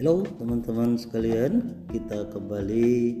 [0.00, 3.20] Halo teman-teman sekalian, kita kembali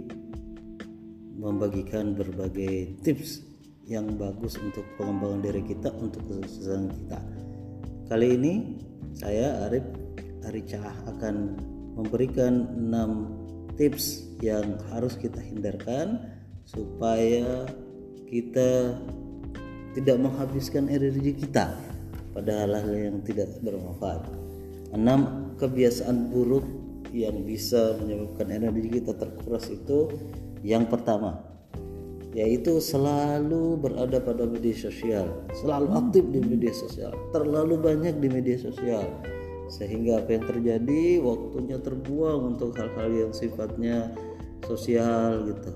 [1.36, 3.44] membagikan berbagai tips
[3.84, 7.20] yang bagus untuk pengembangan diri kita untuk kesuksesan kita.
[8.08, 8.54] Kali ini
[9.12, 9.84] saya Arif
[10.48, 11.60] Aricah akan
[12.00, 16.32] memberikan 6 tips yang harus kita hindarkan
[16.64, 17.68] supaya
[18.24, 18.96] kita
[19.92, 21.76] tidak menghabiskan energi kita
[22.32, 24.24] pada hal-hal yang tidak bermanfaat.
[24.94, 26.66] 6 kebiasaan buruk
[27.10, 30.10] yang bisa menyebabkan energi kita terkuras itu
[30.62, 31.50] yang pertama
[32.30, 38.54] yaitu selalu berada pada media sosial, selalu aktif di media sosial, terlalu banyak di media
[38.54, 39.02] sosial
[39.70, 44.14] sehingga apa yang terjadi waktunya terbuang untuk hal-hal yang sifatnya
[44.66, 45.70] sosial gitu.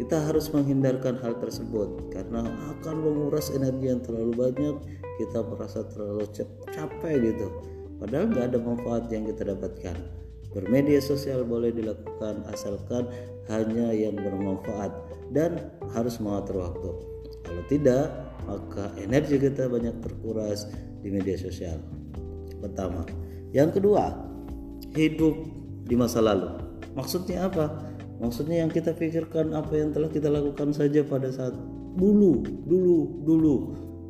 [0.00, 2.40] Kita harus menghindarkan hal tersebut karena
[2.72, 4.76] akan menguras energi yang terlalu banyak,
[5.20, 6.24] kita merasa terlalu
[6.72, 7.52] capek gitu.
[8.00, 9.92] Padahal nggak ada manfaat yang kita dapatkan.
[10.56, 13.12] Bermedia sosial boleh dilakukan asalkan
[13.52, 14.88] hanya yang bermanfaat
[15.36, 16.90] dan harus mengatur waktu.
[17.44, 18.08] Kalau tidak
[18.48, 20.64] maka energi kita banyak terkuras
[21.04, 21.76] di media sosial.
[22.56, 23.04] Pertama.
[23.52, 24.16] Yang kedua
[24.96, 25.44] hidup
[25.84, 26.56] di masa lalu.
[26.96, 27.89] Maksudnya apa
[28.20, 31.56] maksudnya yang kita pikirkan apa yang telah kita lakukan saja pada saat
[31.96, 33.56] dulu dulu dulu.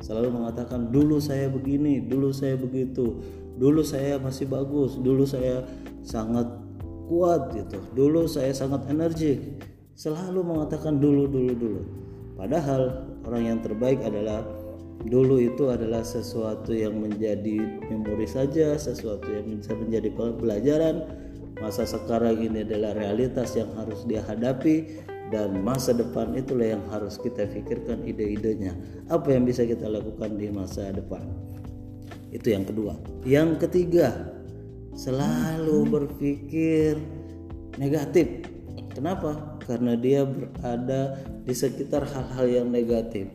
[0.01, 3.23] Selalu mengatakan dulu saya begini dulu saya begitu.
[3.57, 5.63] Dulu saya masih bagus dulu saya
[6.03, 6.45] sangat
[7.07, 7.79] kuat gitu.
[7.95, 9.63] Dulu saya sangat energik.
[9.95, 11.81] Selalu mengatakan dulu dulu dulu.
[12.35, 14.41] Padahal orang yang terbaik adalah
[15.05, 17.57] dulu itu adalah sesuatu yang menjadi
[17.89, 21.09] memori saja sesuatu yang bisa menjadi pelajaran
[21.61, 27.15] masa sekarang ini adalah realitas yang harus dia hadapi dan masa depan itulah yang harus
[27.21, 28.75] kita pikirkan ide-idenya
[29.07, 31.23] apa yang bisa kita lakukan di masa depan
[32.31, 32.95] itu yang kedua.
[33.27, 34.31] Yang ketiga,
[34.95, 36.95] selalu berpikir
[37.75, 38.47] negatif.
[38.95, 39.59] Kenapa?
[39.67, 43.31] Karena dia berada di sekitar hal-hal yang negatif.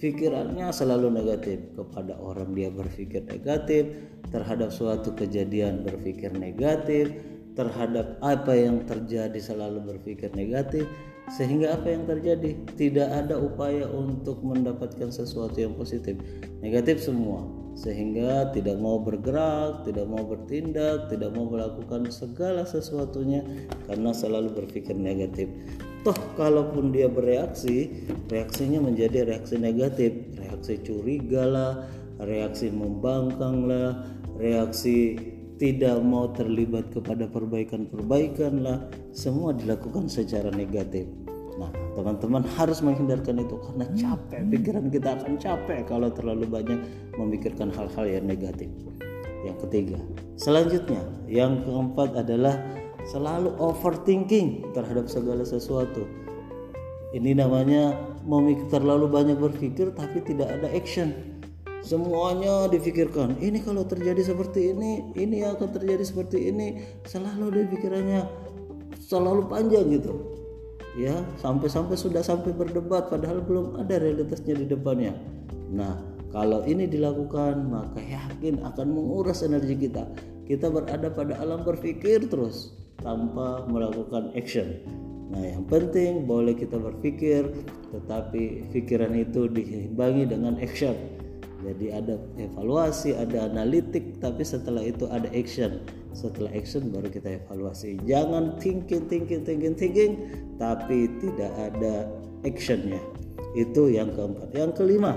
[0.00, 3.86] Pikirannya selalu negatif kepada orang dia berpikir negatif,
[4.32, 7.12] terhadap suatu kejadian berpikir negatif,
[7.60, 10.88] terhadap apa yang terjadi selalu berpikir negatif
[11.30, 12.58] sehingga apa yang terjadi?
[12.74, 16.18] Tidak ada upaya untuk mendapatkan sesuatu yang positif.
[16.58, 17.46] Negatif semua.
[17.78, 23.46] Sehingga tidak mau bergerak tidak mau bertindak tidak mau melakukan segala sesuatunya
[23.86, 25.46] karena selalu berpikir negatif.
[26.02, 30.10] Toh kalaupun dia bereaksi reaksinya menjadi reaksi negatif.
[30.34, 31.72] Reaksi curiga lah
[32.18, 34.02] reaksi membangkang lah
[34.34, 38.88] reaksi tidak mau terlibat kepada perbaikan-perbaikan lah.
[39.12, 41.04] Semua dilakukan secara negatif.
[41.60, 44.40] Nah teman-teman harus menghindarkan itu karena capek.
[44.48, 46.80] Pikiran kita akan capek kalau terlalu banyak
[47.20, 48.72] memikirkan hal-hal yang negatif.
[49.44, 50.00] Yang ketiga
[50.40, 52.56] selanjutnya yang keempat adalah
[53.04, 56.08] selalu overthinking terhadap segala sesuatu.
[57.12, 61.29] Ini namanya memikir terlalu banyak berpikir tapi tidak ada action
[61.80, 63.36] semuanya difikirkan.
[63.40, 66.80] Ini kalau terjadi seperti ini ini akan terjadi seperti ini.
[67.08, 68.22] Selalu di pikirannya.
[69.00, 70.12] Selalu panjang gitu.
[70.98, 75.14] Ya sampai-sampai sudah sampai berdebat padahal belum ada realitasnya di depannya.
[75.70, 75.98] Nah
[76.30, 80.06] kalau ini dilakukan maka yakin akan menguras energi kita.
[80.50, 84.82] Kita berada pada alam berpikir terus tanpa melakukan action.
[85.30, 87.46] Nah, yang penting boleh kita berpikir,
[87.94, 90.98] tetapi pikiran itu diimbangi dengan action
[91.60, 95.84] jadi ada evaluasi ada analitik tapi setelah itu ada action.
[96.16, 98.00] Setelah action baru kita evaluasi.
[98.08, 100.12] Jangan thinking thinking thinking thinking
[100.56, 102.08] tapi tidak ada
[102.48, 103.00] actionnya.
[103.52, 104.56] Itu yang keempat.
[104.56, 105.12] Yang kelima.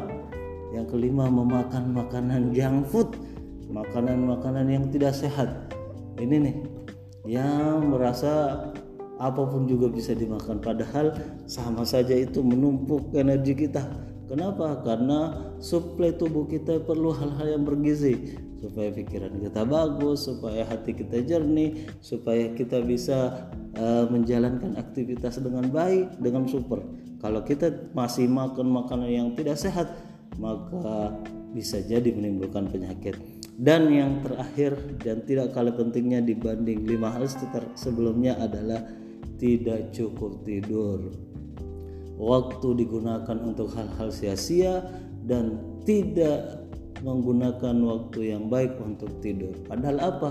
[0.76, 3.10] Yang kelima memakan makanan junk food.
[3.72, 5.50] Makanan-makanan yang tidak sehat.
[6.20, 6.56] Ini nih
[7.24, 8.68] yang merasa
[9.16, 10.60] apa pun juga bisa dimakan.
[10.60, 11.16] Padahal
[11.48, 14.82] sama saja itu menumpuk energi kita Kenapa?
[14.82, 21.22] Karena suplai tubuh kita perlu hal-hal yang bergizi supaya pikiran kita bagus, supaya hati kita
[21.22, 23.46] jernih, supaya kita bisa
[23.78, 26.82] uh, menjalankan aktivitas dengan baik, dengan super.
[27.22, 29.94] Kalau kita masih makan makanan yang tidak sehat,
[30.42, 31.14] maka
[31.54, 33.14] bisa jadi menimbulkan penyakit.
[33.54, 37.30] Dan yang terakhir dan tidak kalah pentingnya dibanding lima hal
[37.78, 38.82] sebelumnya adalah
[39.38, 41.33] tidak cukup tidur
[42.24, 44.80] waktu digunakan untuk hal-hal sia-sia
[45.28, 46.64] dan tidak
[47.04, 49.52] menggunakan waktu yang baik untuk tidur.
[49.68, 50.30] Padahal apa?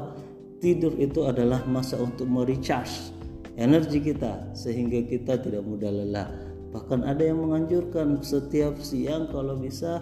[0.65, 3.13] Tidur itu adalah masa untuk merecharge
[3.61, 6.29] energi kita sehingga kita tidak mudah lelah.
[6.73, 10.01] Bahkan ada yang menganjurkan setiap siang kalau bisa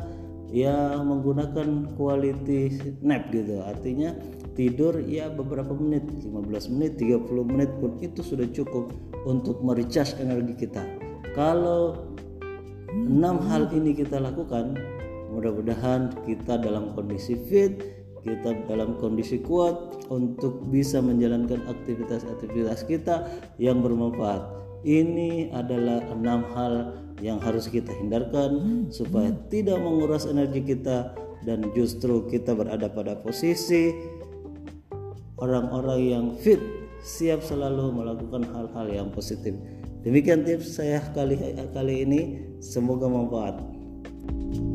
[0.51, 2.75] ya menggunakan quality
[3.07, 4.11] nap gitu artinya
[4.59, 8.91] tidur ya beberapa menit 15 menit 30 menit pun itu sudah cukup
[9.31, 10.83] untuk merecharge energi kita
[11.37, 12.15] kalau
[12.91, 14.75] enam hal ini kita lakukan
[15.31, 17.79] mudah-mudahan kita dalam kondisi fit
[18.21, 23.25] kita dalam kondisi kuat untuk bisa menjalankan aktivitas-aktivitas kita
[23.57, 24.45] yang bermanfaat
[24.85, 26.75] ini adalah enam hal
[27.21, 31.13] yang harus kita hindarkan supaya tidak menguras energi kita
[31.45, 33.93] dan justru kita berada pada posisi
[35.41, 36.61] orang-orang yang fit
[37.01, 39.57] siap selalu melakukan hal-hal yang positif.
[40.01, 41.37] Demikian tips saya kali
[41.77, 42.21] kali ini,
[42.65, 43.57] semoga bermanfaat.
[44.41, 44.70] thank you